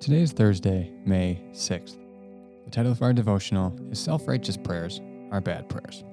[0.00, 1.98] Today is Thursday, May 6th.
[2.64, 5.00] The title of our devotional is Self Righteous Prayers
[5.32, 6.04] Are Bad Prayers.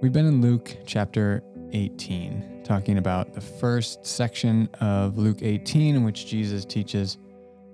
[0.00, 1.42] We've been in Luke chapter
[1.72, 7.18] 18, talking about the first section of Luke 18, in which Jesus teaches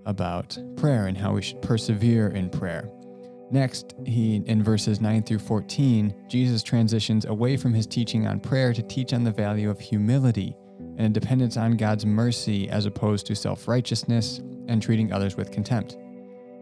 [0.07, 2.89] about prayer and how we should persevere in prayer.
[3.55, 8.73] Next, he in verses 9 through 14, Jesus transitions away from his teaching on prayer
[8.73, 10.57] to teach on the value of humility
[10.99, 15.53] and a dependence on God's mercy as opposed to self righteousness and treating others with
[15.53, 15.97] contempt.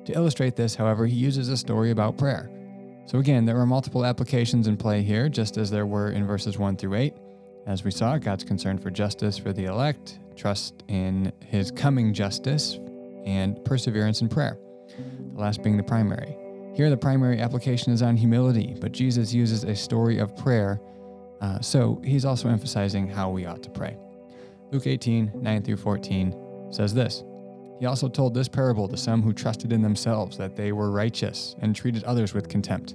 [0.04, 2.50] To illustrate this, however, he uses a story about prayer.
[3.06, 6.58] So again, there are multiple applications in play here, just as there were in verses
[6.58, 7.14] 1 through 8.
[7.66, 12.78] As we saw, God's concern for justice for the elect, trust in his coming justice,
[13.24, 14.58] and perseverance in prayer,
[15.32, 16.36] the last being the primary.
[16.74, 20.80] Here, the primary application is on humility, but Jesus uses a story of prayer,
[21.42, 23.98] uh, so he's also emphasizing how we ought to pray.
[24.70, 26.34] Luke 18, 9 through 14
[26.70, 27.24] says this
[27.78, 31.54] He also told this parable to some who trusted in themselves that they were righteous
[31.58, 32.94] and treated others with contempt.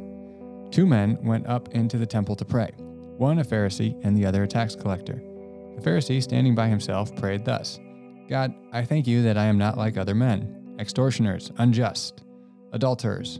[0.72, 2.72] Two men went up into the temple to pray,
[3.18, 5.22] one a Pharisee and the other a tax collector.
[5.76, 7.80] The Pharisee, standing by himself, prayed thus
[8.28, 12.24] God, I thank you that I am not like other men, extortioners, unjust,
[12.74, 13.40] adulterers,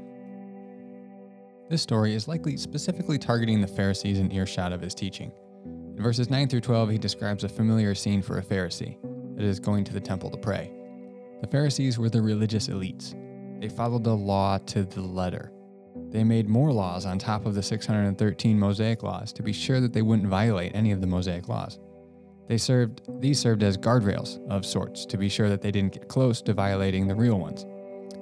[1.71, 5.31] This story is likely specifically targeting the Pharisees in earshot of his teaching.
[5.95, 8.97] In verses 9 through 12, he describes a familiar scene for a Pharisee
[9.37, 10.69] that is going to the temple to pray.
[11.39, 13.15] The Pharisees were the religious elites.
[13.61, 15.53] They followed the law to the letter.
[16.09, 19.93] They made more laws on top of the 613 Mosaic laws to be sure that
[19.93, 21.79] they wouldn't violate any of the Mosaic laws.
[22.49, 26.09] They served these served as guardrails of sorts to be sure that they didn't get
[26.09, 27.65] close to violating the real ones.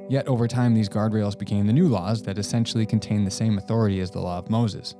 [0.09, 3.99] Yet over time these guardrails became the new laws that essentially contained the same authority
[4.01, 4.95] as the law of Moses.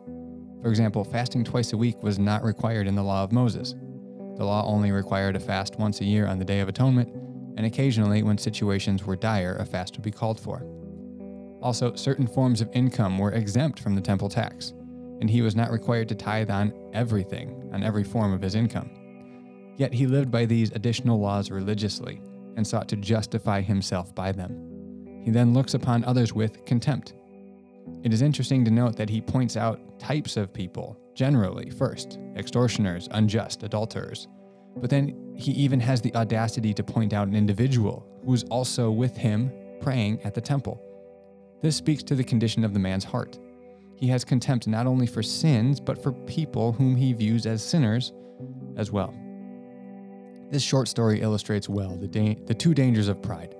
[0.62, 3.76] For example, fasting twice a week was not required in the law of Moses.
[4.38, 7.10] The law only required a fast once a year on the Day of Atonement
[7.60, 10.66] and occasionally, when situations were dire, a fast would be called for.
[11.62, 14.72] Also, certain forms of income were exempt from the temple tax,
[15.20, 18.90] and he was not required to tithe on everything, on every form of his income.
[19.76, 22.22] Yet he lived by these additional laws religiously
[22.56, 24.79] and sought to justify himself by them.
[25.22, 27.14] He then looks upon others with contempt.
[28.04, 33.08] It is interesting to note that he points out types of people, generally, first extortioners,
[33.12, 34.28] unjust, adulterers.
[34.78, 38.92] But then he even has the audacity to point out an individual who is also
[38.92, 40.82] with him praying at the temple.
[41.62, 43.38] This speaks to the condition of the man's heart.
[43.96, 48.14] He has contempt not only for sins, but for people whom he views as sinners
[48.78, 49.14] as well.
[50.50, 53.56] This short story illustrates well the, da- the two dangers of pride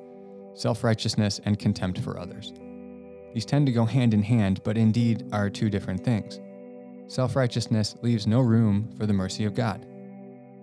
[0.60, 2.54] self righteousness and contempt for others.
[3.34, 6.40] These tend to go hand in hand, but indeed are two different things.
[7.08, 9.86] Self righteousness leaves no room for the mercy of God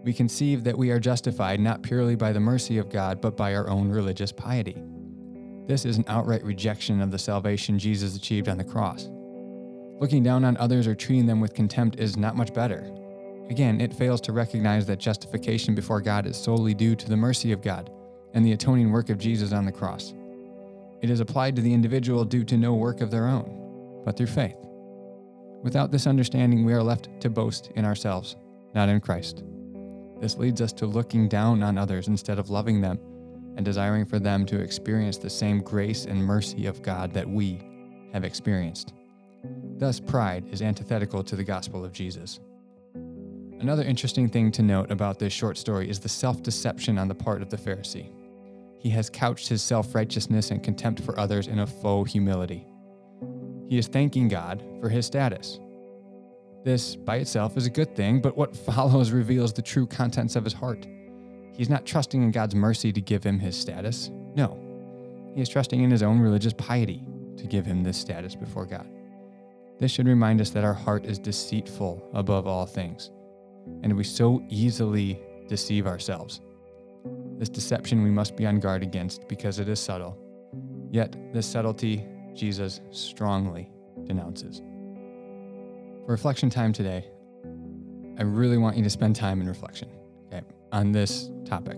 [0.07, 3.57] we conceive that we are justified not purely by the mercy of God, but by
[3.57, 4.81] our own religious piety.
[5.67, 9.09] This is an outright rejection of the salvation Jesus achieved on the cross.
[9.99, 12.89] Looking down on others or treating them with contempt is not much better.
[13.51, 17.51] Again, it fails to recognize that justification before God is solely due to the mercy
[17.51, 17.91] of God
[18.35, 20.15] and the atoning work of Jesus on the cross.
[21.03, 24.27] It is applied to the individual due to no work of their own, but through
[24.27, 24.57] faith.
[25.63, 28.37] Without this understanding, we are left to boast in ourselves,
[28.75, 29.45] not in Christ.
[30.21, 32.99] This leads us to looking down on others instead of loving them
[33.57, 37.61] and desiring for them to experience the same grace and mercy of God that we
[38.13, 38.93] have experienced.
[39.79, 42.41] Thus, pride is antithetical to the gospel of Jesus.
[43.61, 47.15] Another interesting thing to note about this short story is the self deception on the
[47.15, 48.11] part of the Pharisee.
[48.79, 52.67] He has couched his self righteousness and contempt for others in a faux humility.
[53.69, 55.59] He is thanking God for his status,
[56.67, 60.43] this by itself is a good thing, but what follows reveals the true contents of
[60.43, 60.85] his heart.
[61.55, 64.11] He's not trusting in God's mercy to give him his status.
[64.35, 64.59] No,
[65.33, 67.07] he is trusting in his own religious piety
[67.37, 68.91] to give him this status before God.
[69.79, 73.13] This should remind us that our heart is deceitful above all things,
[73.85, 76.41] and we so easily deceive ourselves.
[77.39, 80.19] This deception we must be on guard against because it is subtle.
[80.91, 83.71] Yet, this subtlety Jesus strongly
[84.05, 84.63] denounces.
[86.05, 87.05] For reflection time today,
[88.19, 89.91] I really want you to spend time in reflection.
[90.27, 90.43] Okay.
[90.73, 91.77] on this topic.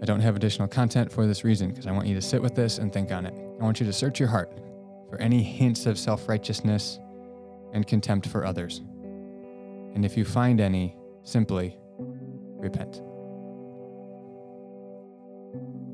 [0.00, 2.54] I don't have additional content for this reason because I want you to sit with
[2.54, 3.34] this and think on it.
[3.60, 4.50] I want you to search your heart
[5.08, 6.98] for any hints of self righteousness
[7.72, 8.80] and contempt for others.
[9.94, 13.02] And if you find any, simply repent
[15.52, 15.91] thank you